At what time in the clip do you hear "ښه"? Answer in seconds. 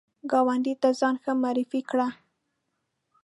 1.23-1.31